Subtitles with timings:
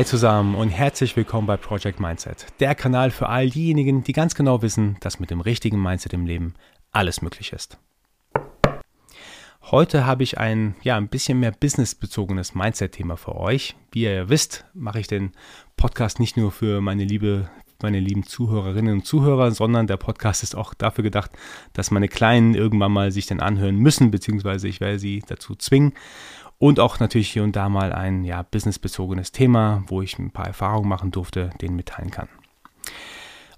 [0.00, 4.34] Hi zusammen und herzlich willkommen bei Project Mindset, der Kanal für all diejenigen, die ganz
[4.34, 6.54] genau wissen, dass mit dem richtigen Mindset im Leben
[6.90, 7.76] alles möglich ist.
[9.60, 13.76] Heute habe ich ein ja ein bisschen mehr businessbezogenes Mindset-Thema für euch.
[13.92, 15.32] Wie ihr wisst, mache ich den
[15.76, 17.50] Podcast nicht nur für meine liebe
[17.82, 21.30] meine lieben Zuhörerinnen und Zuhörer, sondern der Podcast ist auch dafür gedacht,
[21.72, 25.94] dass meine Kleinen irgendwann mal sich den anhören müssen, beziehungsweise ich werde sie dazu zwingen.
[26.60, 30.46] Und auch natürlich hier und da mal ein ja, businessbezogenes Thema, wo ich ein paar
[30.46, 32.28] Erfahrungen machen durfte, den mitteilen kann.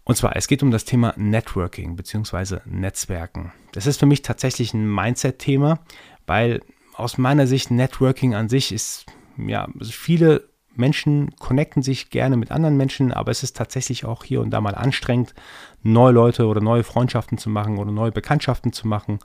[0.05, 2.61] Und zwar, es geht um das Thema Networking bzw.
[2.65, 3.53] Netzwerken.
[3.73, 5.81] Das ist für mich tatsächlich ein Mindset-Thema,
[6.29, 6.61] weil
[6.95, 12.53] aus meiner Sicht Networking an sich ist, ja, also viele Menschen connecten sich gerne mit
[12.53, 15.35] anderen Menschen, aber es ist tatsächlich auch hier und da mal anstrengend,
[15.83, 19.19] neue Leute oder neue Freundschaften zu machen oder neue Bekanntschaften zu machen,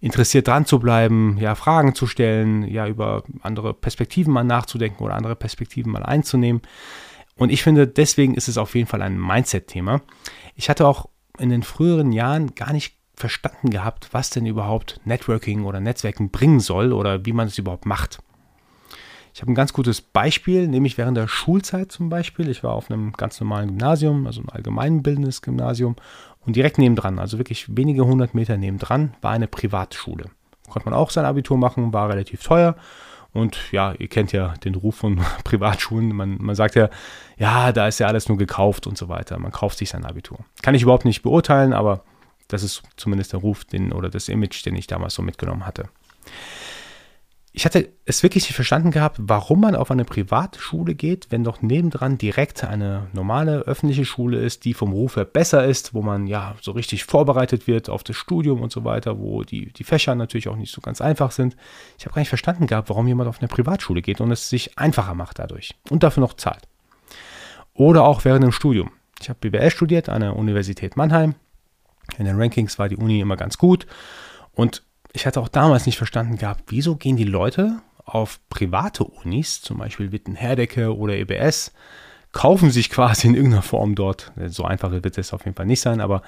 [0.00, 5.14] interessiert dran zu bleiben, ja, Fragen zu stellen, ja, über andere Perspektiven mal nachzudenken oder
[5.14, 6.62] andere Perspektiven mal einzunehmen.
[7.36, 10.00] Und ich finde, deswegen ist es auf jeden Fall ein Mindset-Thema.
[10.54, 15.64] Ich hatte auch in den früheren Jahren gar nicht verstanden gehabt, was denn überhaupt Networking
[15.64, 18.18] oder Netzwerken bringen soll oder wie man es überhaupt macht.
[19.36, 22.48] Ich habe ein ganz gutes Beispiel, nämlich während der Schulzeit zum Beispiel.
[22.48, 25.96] Ich war auf einem ganz normalen Gymnasium, also ein allgemeinbildendes Gymnasium.
[26.46, 30.26] Und direkt nebendran, also wirklich wenige hundert Meter nebendran, war eine Privatschule.
[30.68, 32.76] Konnte man auch sein Abitur machen, war relativ teuer.
[33.32, 36.14] Und ja, ihr kennt ja den Ruf von Privatschulen.
[36.14, 36.88] Man, man sagt ja,
[37.36, 39.38] ja, da ist ja alles nur gekauft und so weiter.
[39.38, 40.38] Man kauft sich sein Abitur.
[40.62, 42.02] Kann ich überhaupt nicht beurteilen, aber
[42.48, 45.88] das ist zumindest der Ruf den, oder das Image, den ich damals so mitgenommen hatte
[47.56, 51.62] ich hatte es wirklich nicht verstanden gehabt, warum man auf eine Privatschule geht, wenn doch
[51.62, 56.26] nebendran direkt eine normale öffentliche Schule ist, die vom Ruf her besser ist, wo man
[56.26, 60.14] ja so richtig vorbereitet wird auf das Studium und so weiter, wo die, die Fächer
[60.14, 61.56] natürlich auch nicht so ganz einfach sind.
[61.98, 64.78] Ich habe gar nicht verstanden gehabt, warum jemand auf eine Privatschule geht und es sich
[64.78, 66.68] einfacher macht dadurch und dafür noch zahlt.
[67.72, 68.90] Oder auch während dem Studium.
[69.18, 71.34] Ich habe BWL studiert an der Universität Mannheim.
[72.18, 73.86] In den Rankings war die Uni immer ganz gut
[74.52, 74.82] und
[75.16, 79.78] ich hatte auch damals nicht verstanden gehabt, wieso gehen die Leute auf private Unis, zum
[79.78, 81.72] Beispiel Witten-Herdecke oder EBS,
[82.32, 85.80] kaufen sich quasi in irgendeiner Form dort, so einfach wird es auf jeden Fall nicht
[85.80, 86.20] sein, aber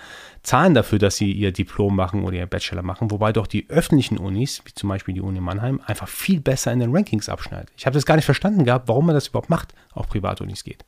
[0.42, 4.16] zahlen dafür, dass sie ihr Diplom machen oder ihr Bachelor machen, wobei doch die öffentlichen
[4.16, 7.68] Unis, wie zum Beispiel die Uni Mannheim, einfach viel besser in den Rankings abschneidet.
[7.76, 10.86] Ich habe das gar nicht verstanden gehabt, warum man das überhaupt macht, auf Privatunis geht.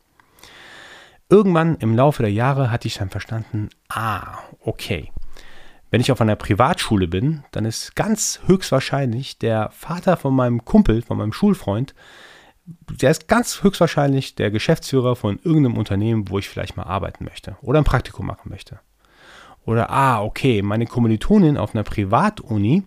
[1.28, 5.12] Irgendwann im Laufe der Jahre hatte ich dann verstanden, ah, okay,
[5.90, 11.02] wenn ich auf einer Privatschule bin, dann ist ganz höchstwahrscheinlich der Vater von meinem Kumpel,
[11.02, 11.94] von meinem Schulfreund,
[13.00, 17.56] der ist ganz höchstwahrscheinlich der Geschäftsführer von irgendeinem Unternehmen, wo ich vielleicht mal arbeiten möchte
[17.62, 18.80] oder ein Praktikum machen möchte.
[19.64, 22.84] Oder, ah, okay, meine Kommilitonin auf einer Privatuni,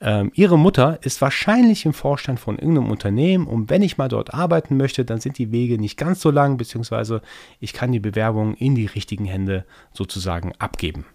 [0.00, 4.34] ähm, ihre Mutter ist wahrscheinlich im Vorstand von irgendeinem Unternehmen und wenn ich mal dort
[4.34, 7.22] arbeiten möchte, dann sind die Wege nicht ganz so lang, beziehungsweise
[7.60, 11.06] ich kann die Bewerbung in die richtigen Hände sozusagen abgeben.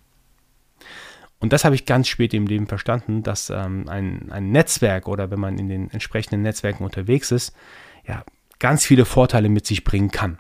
[1.40, 5.30] Und das habe ich ganz spät im Leben verstanden, dass ähm, ein, ein Netzwerk oder
[5.30, 7.56] wenn man in den entsprechenden Netzwerken unterwegs ist,
[8.08, 8.24] ja,
[8.60, 10.40] ganz viele Vorteile mit sich bringen kann.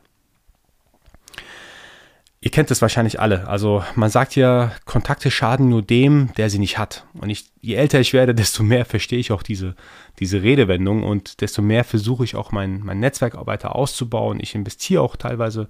[2.39, 3.47] Ihr kennt das wahrscheinlich alle.
[3.47, 7.05] Also man sagt ja, Kontakte schaden nur dem, der sie nicht hat.
[7.13, 9.75] Und ich, je älter ich werde, desto mehr verstehe ich auch diese,
[10.19, 14.39] diese Redewendung und desto mehr versuche ich auch mein, mein Netzwerk weiter auszubauen.
[14.39, 15.67] Ich investiere auch teilweise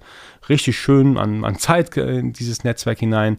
[0.48, 3.38] richtig schön an, an Zeit in dieses Netzwerk hinein.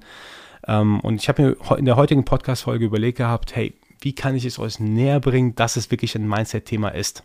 [0.70, 4.46] Ähm, und ich habe mir in der heutigen Podcast-Folge überlegt gehabt, hey, wie kann ich
[4.46, 7.24] es euch näher bringen, dass es wirklich ein Mindset-Thema ist?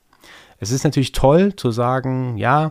[0.58, 2.70] Es ist natürlich toll zu sagen, ja,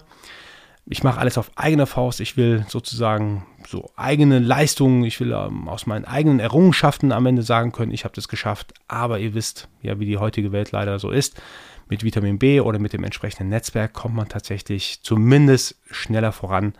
[0.85, 5.69] ich mache alles auf eigene Faust, ich will sozusagen so eigene Leistungen, ich will ähm,
[5.69, 9.69] aus meinen eigenen Errungenschaften am Ende sagen können, ich habe das geschafft, aber ihr wisst
[9.81, 11.41] ja, wie die heutige Welt leider so ist.
[11.87, 16.73] Mit Vitamin B oder mit dem entsprechenden Netzwerk kommt man tatsächlich zumindest schneller voran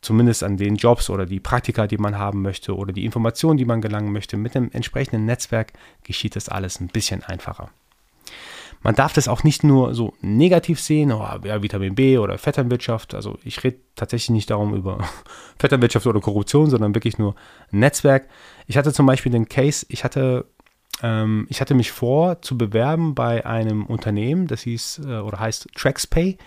[0.00, 3.64] zumindest an den Jobs oder die Praktika, die man haben möchte oder die Informationen, die
[3.64, 4.36] man gelangen möchte.
[4.36, 5.72] Mit dem entsprechenden Netzwerk
[6.04, 7.70] geschieht das alles ein bisschen einfacher.
[8.82, 13.14] Man darf das auch nicht nur so negativ sehen, oh, ja, Vitamin B oder Vetternwirtschaft.
[13.14, 14.98] Also ich rede tatsächlich nicht darum über
[15.58, 17.34] Vetternwirtschaft oder Korruption, sondern wirklich nur
[17.72, 18.28] Netzwerk.
[18.66, 20.46] Ich hatte zum Beispiel den Case, ich hatte,
[21.02, 25.68] ähm, ich hatte mich vor zu bewerben bei einem Unternehmen, das hieß äh, oder heißt
[25.74, 26.38] TraxPay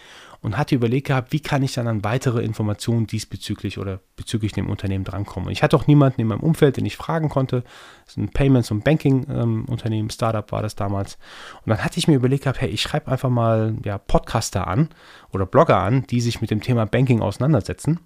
[0.42, 4.70] und hatte überlegt gehabt, wie kann ich dann an weitere Informationen diesbezüglich oder bezüglich dem
[4.70, 5.48] Unternehmen drankommen.
[5.48, 7.64] Und ich hatte auch niemanden in meinem Umfeld, den ich fragen konnte.
[8.06, 11.16] Das ist ein Payments- und Banking-Unternehmen, ähm, Startup war das damals.
[11.64, 14.90] Und dann hatte ich mir überlegt gehabt, hey, ich schreibe einfach mal ja, Podcaster an
[15.32, 18.00] oder Blogger an, die sich mit dem Thema Banking auseinandersetzen.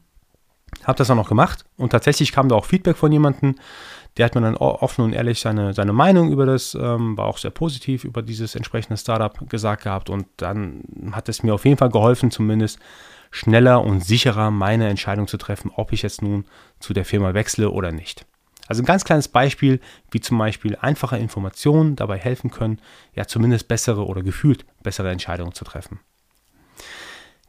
[0.83, 3.55] Habe das auch noch gemacht und tatsächlich kam da auch Feedback von jemandem,
[4.17, 7.37] der hat mir dann offen und ehrlich seine, seine Meinung über das, ähm, war auch
[7.37, 11.77] sehr positiv über dieses entsprechende Startup gesagt gehabt und dann hat es mir auf jeden
[11.77, 12.79] Fall geholfen, zumindest
[13.31, 16.45] schneller und sicherer meine Entscheidung zu treffen, ob ich jetzt nun
[16.79, 18.25] zu der Firma wechsle oder nicht.
[18.67, 19.79] Also ein ganz kleines Beispiel,
[20.09, 22.79] wie zum Beispiel einfache Informationen dabei helfen können,
[23.13, 25.99] ja zumindest bessere oder gefühlt bessere Entscheidungen zu treffen.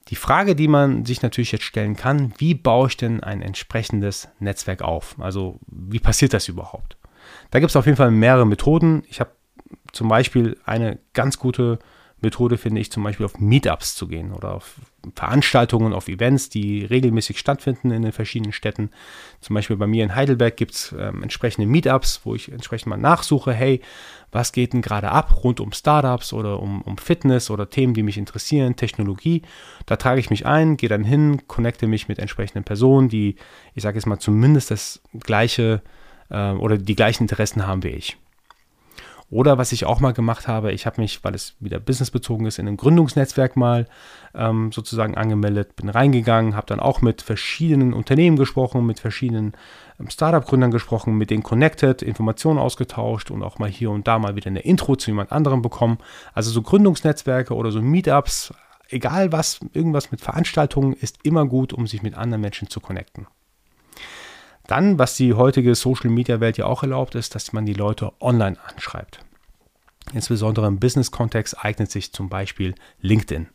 [0.08, 4.29] Die Frage, die man sich natürlich jetzt stellen kann, wie baue ich denn ein entsprechendes
[4.38, 5.17] Netzwerk auf?
[5.19, 6.97] Also wie passiert das überhaupt?
[7.50, 9.03] Da gibt es auf jeden Fall mehrere Methoden.
[9.08, 9.31] Ich habe
[9.93, 11.81] zum Beispiel eine ganz gute
[12.23, 14.77] Methode finde ich zum Beispiel auf Meetups zu gehen oder auf
[15.15, 18.91] Veranstaltungen, auf Events, die regelmäßig stattfinden in den verschiedenen Städten.
[19.41, 22.97] Zum Beispiel bei mir in Heidelberg gibt es ähm, entsprechende Meetups, wo ich entsprechend mal
[22.97, 23.83] nachsuche, hey,
[24.33, 28.03] was geht denn gerade ab rund um Startups oder um, um Fitness oder Themen, die
[28.03, 29.43] mich interessieren, Technologie.
[29.85, 33.37] Da trage ich mich ein, gehe dann hin, connecte mich mit entsprechenden Personen, die,
[33.75, 35.83] ich sage jetzt mal, zumindest das gleiche
[36.31, 38.17] äh, oder die gleichen Interessen haben wie ich.
[39.28, 42.61] Oder was ich auch mal gemacht habe, ich habe mich, weil es wieder businessbezogen ist,
[42.61, 43.88] in einem Gründungsnetzwerk mal
[44.34, 49.55] ähm, sozusagen angemeldet, bin reingegangen, habe dann auch mit verschiedenen Unternehmen gesprochen, mit verschiedenen
[49.99, 54.37] ähm, Startup-Gründern gesprochen, mit denen connected, Informationen ausgetauscht und auch mal hier und da mal
[54.37, 55.99] wieder eine Intro zu jemand anderem bekommen.
[56.32, 58.55] Also so Gründungsnetzwerke oder so Meetups,
[58.88, 63.26] egal was, irgendwas mit Veranstaltungen ist immer gut, um sich mit anderen Menschen zu connecten.
[64.67, 69.21] Dann, was die heutige Social-Media-Welt ja auch erlaubt, ist, dass man die Leute online anschreibt.
[70.13, 73.49] Insbesondere im Business-Kontext eignet sich zum Beispiel LinkedIn.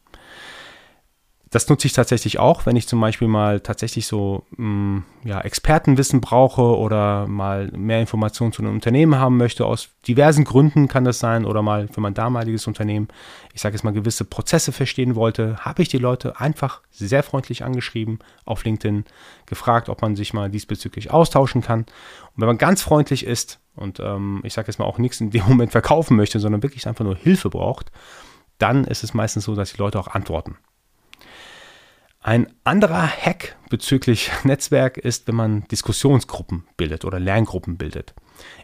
[1.52, 5.42] Das nutze ich tatsächlich auch, wenn ich zum Beispiel mal tatsächlich so mh, mm, ja,
[5.42, 9.66] Expertenwissen brauche oder mal mehr Informationen zu einem Unternehmen haben möchte.
[9.66, 13.10] Aus diversen Gründen kann das sein oder mal für mein damaliges Unternehmen,
[13.54, 17.66] ich sage jetzt mal, gewisse Prozesse verstehen wollte, habe ich die Leute einfach sehr freundlich
[17.66, 19.04] angeschrieben auf LinkedIn,
[19.46, 21.82] gefragt, ob man sich mal diesbezüglich austauschen kann.
[21.82, 25.32] Und wenn man ganz freundlich ist und ähm, ich sage jetzt mal auch nichts in
[25.32, 27.92] dem Moment verkaufen möchte, sondern wirklich einfach nur Hilfe braucht,
[28.58, 30.56] dann ist es meistens so, dass die Leute auch antworten.
[32.24, 38.14] Ein anderer Hack bezüglich Netzwerk ist, wenn man Diskussionsgruppen bildet oder Lerngruppen bildet.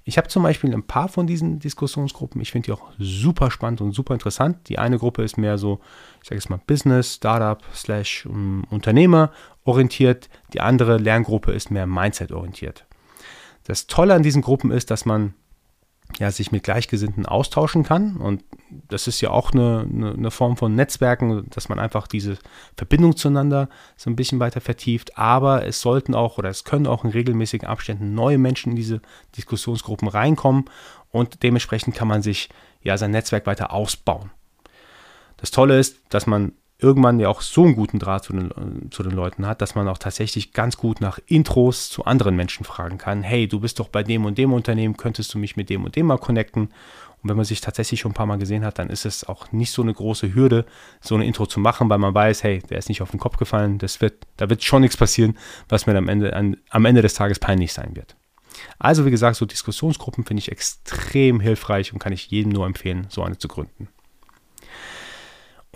[0.03, 2.39] Ich habe zum Beispiel ein paar von diesen Diskussionsgruppen.
[2.39, 4.69] Ich finde die auch super spannend und super interessant.
[4.69, 5.79] Die eine Gruppe ist mehr so,
[6.21, 9.31] ich sage jetzt mal Business, Startup, slash um, Unternehmer
[9.63, 10.29] orientiert.
[10.53, 12.85] Die andere Lerngruppe ist mehr Mindset orientiert.
[13.63, 15.33] Das Tolle an diesen Gruppen ist, dass man
[16.19, 18.17] ja, sich mit Gleichgesinnten austauschen kann.
[18.17, 18.43] Und
[18.87, 22.37] das ist ja auch eine, eine, eine, Form von Netzwerken, dass man einfach diese
[22.75, 25.17] Verbindung zueinander so ein bisschen weiter vertieft.
[25.17, 29.01] Aber es sollten auch oder es können auch in regelmäßigen Abständen neue Menschen in diese
[29.35, 30.65] Diskussionsgruppen reinkommen
[31.11, 32.49] und dementsprechend kann man sich
[32.81, 34.31] ja sein Netzwerk weiter ausbauen.
[35.37, 39.01] Das Tolle ist, dass man irgendwann ja auch so einen guten Draht zu den, zu
[39.01, 42.97] den Leuten hat, dass man auch tatsächlich ganz gut nach Intros zu anderen Menschen fragen
[42.97, 43.23] kann.
[43.23, 45.95] Hey, du bist doch bei dem und dem Unternehmen, könntest du mich mit dem und
[45.95, 46.69] dem mal connecten?
[47.23, 49.51] Und wenn man sich tatsächlich schon ein paar Mal gesehen hat, dann ist es auch
[49.51, 50.65] nicht so eine große Hürde,
[51.01, 53.37] so eine Intro zu machen, weil man weiß, hey, der ist nicht auf den Kopf
[53.37, 55.35] gefallen, das wird, da wird schon nichts passieren,
[55.67, 58.15] was mir am Ende, an, am Ende des Tages peinlich sein wird.
[58.77, 63.07] Also wie gesagt, so Diskussionsgruppen finde ich extrem hilfreich und kann ich jedem nur empfehlen,
[63.09, 63.87] so eine zu gründen.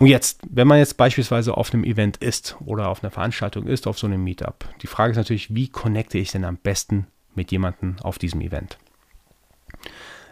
[0.02, 3.86] Und jetzt, wenn man jetzt beispielsweise auf einem Event ist oder auf einer Veranstaltung ist,
[3.86, 7.06] auf so einem Meetup, die Frage ist natürlich, wie connecte ich denn am besten
[7.36, 8.78] mit jemandem auf diesem Event?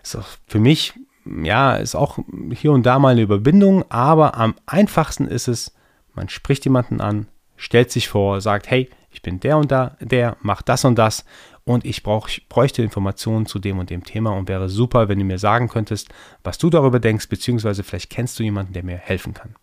[0.02, 2.18] So, für mich, ja, ist auch
[2.52, 5.72] hier und da mal eine Überbindung, aber am einfachsten ist es,
[6.14, 10.36] man spricht jemanden an, stellt sich vor, sagt, hey, ich bin der und da, der
[10.40, 11.24] macht das und das
[11.62, 15.20] und ich, brauch, ich bräuchte Informationen zu dem und dem Thema und wäre super, wenn
[15.20, 16.08] du mir sagen könntest,
[16.42, 19.54] was du darüber denkst, beziehungsweise vielleicht kennst du jemanden, der mir helfen kann.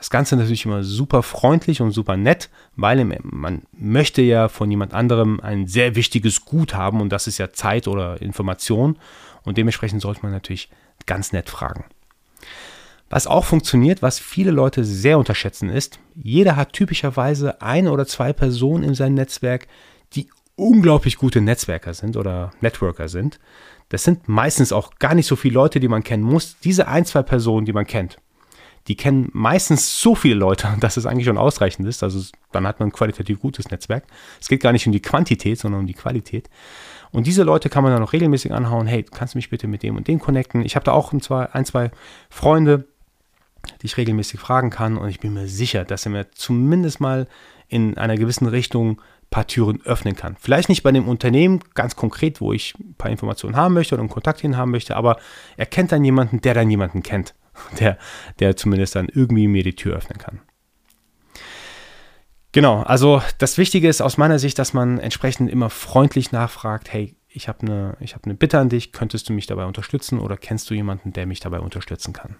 [0.00, 4.94] Das Ganze natürlich immer super freundlich und super nett, weil man möchte ja von jemand
[4.94, 8.98] anderem ein sehr wichtiges Gut haben und das ist ja Zeit oder Information
[9.44, 10.70] und dementsprechend sollte man natürlich
[11.04, 11.84] ganz nett fragen.
[13.10, 18.32] Was auch funktioniert, was viele Leute sehr unterschätzen ist, jeder hat typischerweise eine oder zwei
[18.32, 19.66] Personen in seinem Netzwerk,
[20.14, 23.38] die unglaublich gute Netzwerker sind oder Networker sind.
[23.90, 26.56] Das sind meistens auch gar nicht so viele Leute, die man kennen muss.
[26.64, 28.16] Diese ein, zwei Personen, die man kennt,
[28.90, 32.02] die kennen meistens so viele Leute, dass es eigentlich schon ausreichend ist.
[32.02, 32.20] Also
[32.50, 34.02] dann hat man ein qualitativ gutes Netzwerk.
[34.40, 36.50] Es geht gar nicht um die Quantität, sondern um die Qualität.
[37.12, 38.88] Und diese Leute kann man dann auch regelmäßig anhauen.
[38.88, 40.64] Hey, kannst du mich bitte mit dem und dem connecten?
[40.64, 41.92] Ich habe da auch ein zwei, ein, zwei
[42.30, 42.88] Freunde,
[43.80, 44.96] die ich regelmäßig fragen kann.
[44.96, 47.28] Und ich bin mir sicher, dass er mir zumindest mal
[47.68, 50.34] in einer gewissen Richtung paar Türen öffnen kann.
[50.40, 54.02] Vielleicht nicht bei dem Unternehmen ganz konkret, wo ich ein paar Informationen haben möchte oder
[54.02, 55.18] einen Kontakt hin haben möchte, aber
[55.56, 57.34] er kennt dann jemanden, der dann jemanden kennt,
[57.78, 57.98] der,
[58.38, 60.40] der zumindest dann irgendwie mir die Tür öffnen kann.
[62.52, 67.14] Genau, also das Wichtige ist aus meiner Sicht, dass man entsprechend immer freundlich nachfragt, hey,
[67.28, 70.68] ich habe eine, hab eine Bitte an dich, könntest du mich dabei unterstützen oder kennst
[70.68, 72.36] du jemanden, der mich dabei unterstützen kann?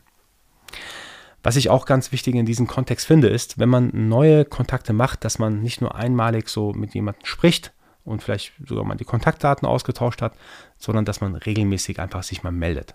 [1.42, 5.24] Was ich auch ganz wichtig in diesem Kontext finde, ist, wenn man neue Kontakte macht,
[5.24, 7.72] dass man nicht nur einmalig so mit jemandem spricht
[8.04, 10.34] und vielleicht sogar mal die Kontaktdaten ausgetauscht hat,
[10.76, 12.94] sondern dass man regelmäßig einfach sich mal meldet.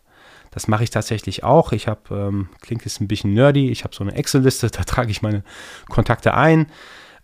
[0.51, 1.71] Das mache ich tatsächlich auch.
[1.73, 5.11] Ich habe, ähm, klingt jetzt ein bisschen nerdy, ich habe so eine Excel-Liste, da trage
[5.11, 5.43] ich meine
[5.89, 6.67] Kontakte ein.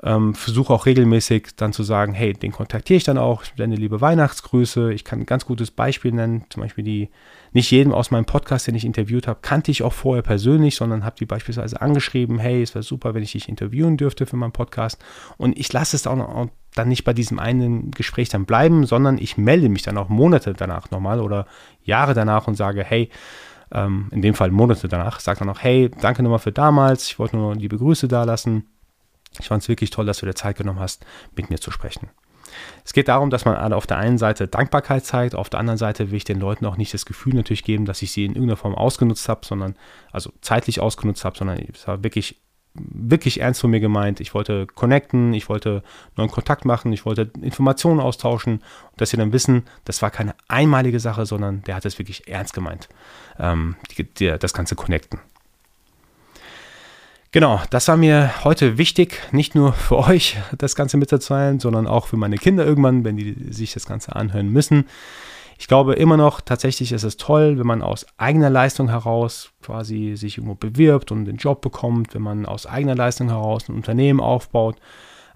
[0.04, 3.76] Ähm, versuche auch regelmäßig dann zu sagen, hey, den kontaktiere ich dann auch, ich sende
[3.76, 4.92] liebe Weihnachtsgrüße.
[4.94, 7.10] Ich kann ein ganz gutes Beispiel nennen, zum Beispiel die,
[7.52, 11.06] nicht jeden aus meinem Podcast, den ich interviewt habe, kannte ich auch vorher persönlich, sondern
[11.06, 14.54] habe die beispielsweise angeschrieben, hey, es wäre super, wenn ich dich interviewen dürfte für meinen
[14.54, 15.00] Podcast.
[15.38, 19.18] Und ich lasse es auch, noch, dann nicht bei diesem einen Gespräch dann bleiben, sondern
[19.18, 21.46] ich melde mich dann auch Monate danach nochmal oder
[21.84, 23.10] Jahre danach und sage, hey,
[23.74, 27.20] ähm, in dem Fall Monate danach, sage dann auch, hey, danke nochmal für damals, ich
[27.20, 28.66] wollte nur liebe Grüße da lassen
[29.40, 32.10] ich fand es wirklich toll, dass du dir Zeit genommen hast, mit mir zu sprechen.
[32.84, 36.12] Es geht darum, dass man auf der einen Seite Dankbarkeit zeigt, auf der anderen Seite
[36.12, 38.58] will ich den Leuten auch nicht das Gefühl natürlich geben, dass ich sie in irgendeiner
[38.58, 39.76] Form ausgenutzt habe, sondern,
[40.12, 42.42] also zeitlich ausgenutzt habe, sondern es war wirklich,
[42.74, 44.20] wirklich ernst von mir gemeint.
[44.20, 45.84] Ich wollte connecten, ich wollte
[46.16, 48.62] neuen Kontakt machen, ich wollte Informationen austauschen
[49.02, 52.54] dass sie dann wissen, das war keine einmalige Sache, sondern der hat es wirklich ernst
[52.54, 52.88] gemeint,
[53.40, 55.20] ähm, die, die, das ganze Connecten.
[57.32, 62.08] Genau, das war mir heute wichtig, nicht nur für euch das Ganze mitzuteilen, sondern auch
[62.08, 64.86] für meine Kinder irgendwann, wenn die sich das Ganze anhören müssen.
[65.62, 70.14] Ich glaube immer noch, tatsächlich ist es toll, wenn man aus eigener Leistung heraus quasi
[70.16, 74.20] sich irgendwo bewirbt und den Job bekommt, wenn man aus eigener Leistung heraus ein Unternehmen
[74.20, 74.78] aufbaut.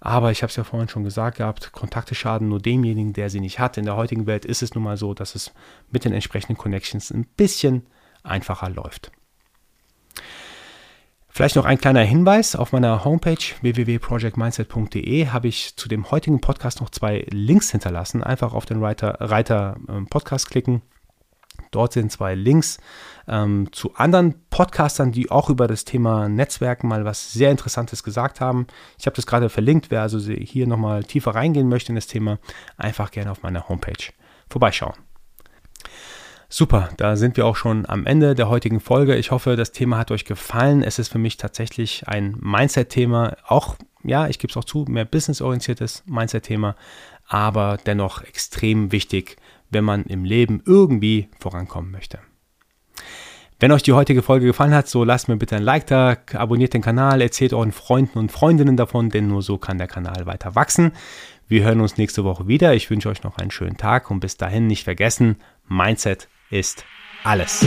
[0.01, 3.39] Aber ich habe es ja vorhin schon gesagt gehabt, Kontakte schaden nur demjenigen, der sie
[3.39, 3.77] nicht hat.
[3.77, 5.53] In der heutigen Welt ist es nun mal so, dass es
[5.91, 7.85] mit den entsprechenden Connections ein bisschen
[8.23, 9.11] einfacher läuft.
[11.35, 12.55] Vielleicht noch ein kleiner Hinweis.
[12.55, 18.23] Auf meiner Homepage www.projectmindset.de habe ich zu dem heutigen Podcast noch zwei Links hinterlassen.
[18.23, 20.81] Einfach auf den Reiter, Reiter ähm, Podcast klicken.
[21.71, 22.77] Dort sind zwei Links
[23.27, 28.39] ähm, zu anderen Podcastern, die auch über das Thema Netzwerken mal was sehr Interessantes gesagt
[28.39, 28.65] haben.
[28.97, 29.91] Ich habe das gerade verlinkt.
[29.91, 32.39] Wer also hier nochmal tiefer reingehen möchte in das Thema,
[32.77, 34.13] einfach gerne auf meiner Homepage
[34.49, 34.95] vorbeischauen.
[36.47, 39.15] Super, da sind wir auch schon am Ende der heutigen Folge.
[39.15, 40.83] Ich hoffe, das Thema hat euch gefallen.
[40.83, 43.35] Es ist für mich tatsächlich ein Mindset-Thema.
[43.47, 46.75] Auch, ja, ich gebe es auch zu, mehr businessorientiertes Mindset-Thema,
[47.27, 49.37] aber dennoch extrem wichtig,
[49.71, 52.19] wenn man im Leben irgendwie vorankommen möchte.
[53.59, 56.73] Wenn euch die heutige Folge gefallen hat, so lasst mir bitte ein Like da, abonniert
[56.73, 60.55] den Kanal, erzählt euren Freunden und Freundinnen davon, denn nur so kann der Kanal weiter
[60.55, 60.91] wachsen.
[61.47, 62.75] Wir hören uns nächste Woche wieder.
[62.75, 65.37] Ich wünsche euch noch einen schönen Tag und bis dahin nicht vergessen,
[65.67, 66.85] Mindset ist
[67.25, 67.65] alles.